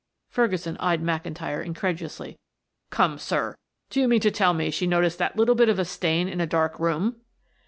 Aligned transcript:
Ferguson 0.31 0.77
eyed 0.79 1.03
McIntyre 1.03 1.63
incredulously. 1.63 2.39
"Come, 2.89 3.19
sir, 3.19 3.55
do 3.91 4.01
you 4.01 4.07
mean 4.07 4.21
to 4.21 4.31
tell 4.31 4.55
me 4.55 4.71
she 4.71 4.87
noticed 4.87 5.19
that 5.19 5.35
little 5.35 5.53
bit 5.53 5.69
of 5.69 5.77
a 5.77 5.85
stain 5.85 6.27
in 6.27 6.41
a 6.41 6.47
dark 6.47 6.79
room?" 6.79 7.17